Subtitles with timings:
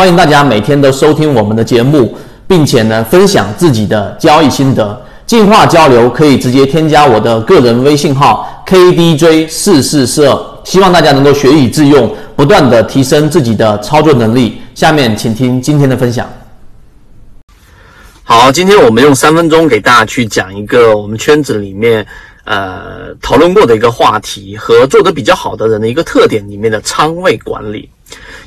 [0.00, 2.16] 欢迎大家每天都收听我们的节目，
[2.48, 4.98] 并且呢分享自己的交易心得。
[5.26, 10.34] 进化交流可以直接添加我的个人微信号 KDJ 四四四，
[10.64, 14.62] 希望大家能够学以致用，不断的提升自己的操作能力。
[14.74, 16.26] 下面请听今天的分享。
[18.22, 22.06] 好，今天我们用三分钟给大家去讲一个我们圈子里面
[22.44, 27.90] 呃讨论过的一个话题和做得比较好的人的一个特点里面的仓位管理。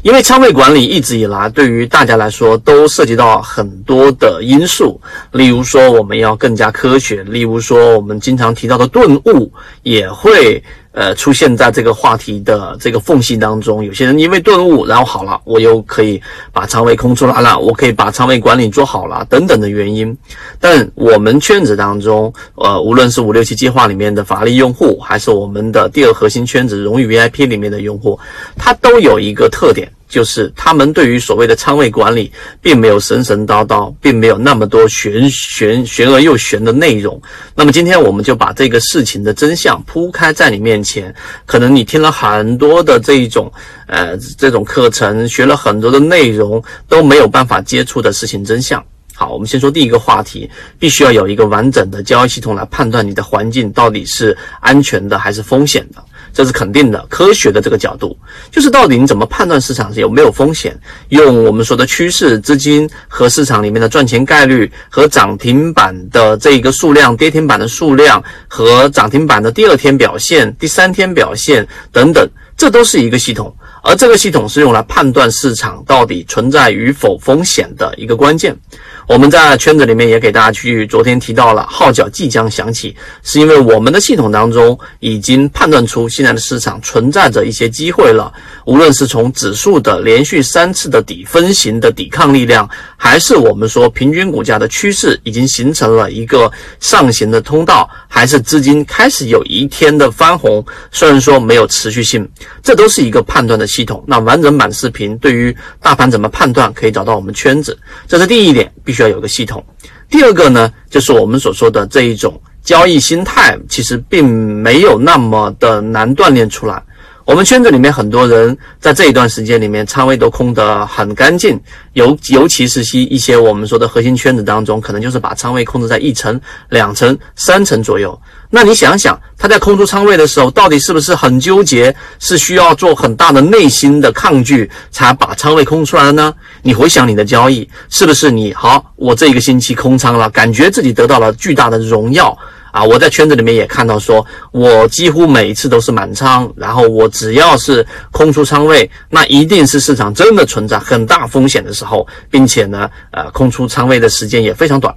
[0.04, 5.00] 因为仓位管理一直以来对于大家来说都涉及到很多的因素，
[5.32, 10.62] 例如说我们要更加科学，例如说我们经常提到的顿悟也会。
[10.96, 20.16] 呃，出现在这个话题的这个缝隙当中，有些人因为顿悟，然后好了，我又可以把仓位空出来了，我可以把仓位管理做好了，等等的原因。
[20.60, 28.20] 但我们圈子当中，呃，无论是五六七计划里面的法力用户，还是我们的第二核心圈子荣誉 VIP 里面的用户，
[28.56, 29.92] 它都有一个特点。
[30.14, 37.20] 就是他们对于所谓的仓位管理，并没有神神叨叨，并没有那么多玄玄玄而又玄的内容。
[37.56, 41.12] 那么今天我们就把这个事情的真相铺开在你面前。
[41.48, 43.52] 可能你听了很多的这一种
[43.88, 48.86] 呃这种课程，学了很多的内容，都没有办法接触的事情真相。
[49.16, 56.04] 好，我们先说第一个话题，必须要有一个完整的交易系统来判断你的环境到底是安全的还是风险的。
[56.34, 58.18] 这是肯定的，科学的这个角度，
[58.52, 60.76] 就是到底你怎么判断市场有没有风险？
[61.10, 73.56] 用我们说的趋势、资金和市场里面的赚钱概率，和涨停板的这一个数量、跌停板的数量，和涨停板的第二天表现、第三天表现等等，这都是一个系统。
[73.84, 78.58] 而这个系统是用来判断市场到底存在与否风险的一个关键。
[79.08, 88.32] 我们在圈子里面也给大家去昨天提到了号角即将响起，是因为我们的系统当中已经判断出现在的市场存在着一些机会了。
[88.66, 96.50] 无论是从指数的连续三次的底分型的抵抗力量，还是我们说平均股价的趋势已经形成了一个
[96.80, 102.30] 上行的通道，还是资金开始有一天的翻红，虽然说没有持续性，
[102.62, 104.04] 这都是一个判断的系统。
[104.06, 107.76] 那完整版视频对于大盘怎么判断，可以找到我们圈子。
[108.08, 108.72] 这是第一点。
[108.84, 109.66] 必须要有个系统。
[110.10, 116.84] 第二个呢，就是我们所说的这一种交易心态，其实并没有那么的难锻炼出来。
[117.26, 121.58] 我们圈子里面很多人在这一段时间里面仓位都空得很干净，
[121.94, 128.20] 尤尤其是些一些我们说的核心圈子当中，可能就是把仓位控制在一层、两层、三层左右。
[128.50, 131.96] 那你想想，他在空出仓位的时候，到底是不是很纠结？
[132.20, 136.34] 是需要做很大的内心的抗拒，才把仓位空出来了呢？
[136.62, 138.94] 你回想你的交易，是不是你好？
[138.98, 142.38] 我这一个星期空仓了，感觉自己得到了巨大的荣耀。
[142.74, 154.92] 啊，我在圈子里面也看到，说我几乎每一次都是满仓，然后我只要是空出仓位，那一定是市场真的存在很大风险的时候，并且呢，呃，空出仓位的时间也非常短。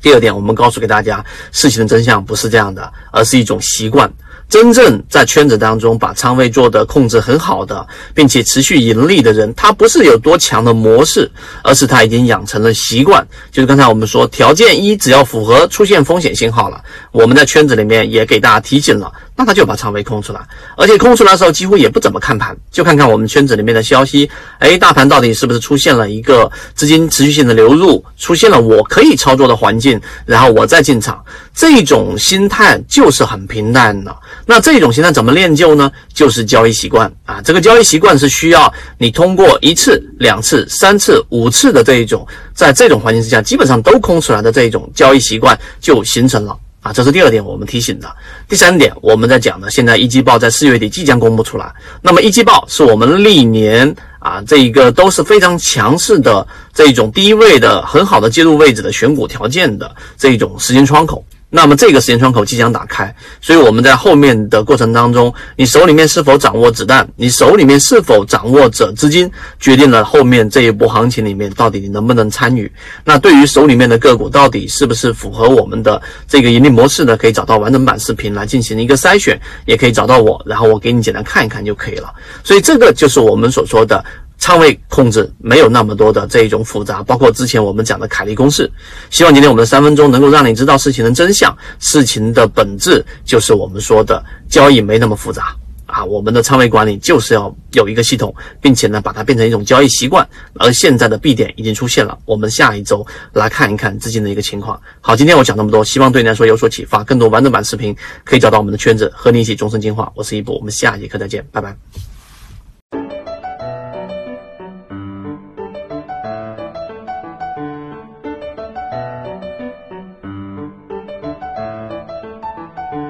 [0.00, 1.22] 第二点，我们告诉给大家，
[1.52, 4.10] 事情的真相不是这样的，而是一种习惯。
[4.48, 11.30] 真正在圈子当中把仓位做的控制很好的，并且持续盈利的人，他不是有多强的模式，
[11.62, 13.26] 而是他已经养成了习惯。
[13.52, 16.82] 就是刚才我们说，条件一只要符合，出现风险信号了，
[17.12, 19.12] 我们在圈子里面也给大家提醒了。
[19.40, 20.40] 那他就把仓位空出来，
[20.76, 24.28] 而且空出来的时候几乎也不怎么看盘，就看看我们圈子里面的消息，
[24.58, 31.24] 哎，大盘到底是不是出现了一个资金持续性的流入，出现了我可以操作的环境，然后我再进场。
[31.54, 34.16] 这种心态就是很平淡的。
[34.44, 35.88] 那这种心态怎么练就呢？
[36.12, 46.56] 就是交易习惯啊，这个交易习惯是需要你通过一次、两次、三次、五次的这一种，在这种环境之下基本上都空出来的这一种交易习惯就形成了。
[46.92, 48.08] 这是第二点，我们提醒的。
[48.48, 51.72] 第三点，我们在讲的，现在一季报在四月底即将公布出来。
[52.02, 61.24] 那么一季报是我们历年啊，这一个都是非常强势的这一种低位的很好的介入位置的选股条件的这一种时间窗口。
[61.50, 72.70] 那么这个时间窗口即将打开，所以我们在后面的过程当中，你手里面是否掌握子弹，你手里面是否掌握着资金，决定了后面这一波行情里面到底你能不能参与。
[73.02, 77.16] 那对于手里面的个股，到底是不是符合我们的这个盈利模式呢？
[77.16, 82.12] 可以找到完整版视频来进行一个筛选，也可以找到我，然后我给你简单看一看就可以了。
[82.44, 84.04] 所以这个就是我们所说的。
[84.38, 88.70] 仓位控制没有那么多的这一种复杂，包括之前我们讲的凯利公式。
[89.10, 95.54] 希望今天我们的三分钟能够让你知道事情的真相，事情的本质就是我们说的交易没那么复杂
[95.86, 96.04] 啊。
[96.04, 100.26] 我们的仓位管理就是要有一个系统，并且呢把它变成一种交易习惯。
[100.54, 104.80] 而现在的 B 点已经出现了，我们下一周来看一看资金的一个情况。
[105.00, 107.02] 好，今天我讲那么多，希望对你来说有所启发。
[107.02, 107.94] 更多完整版视频
[108.24, 110.10] 可以找到我们的圈子，和你一起终身进化。
[110.14, 112.07] 我是一博，我们下节课再见，拜拜。